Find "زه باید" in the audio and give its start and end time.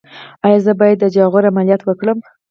0.65-0.97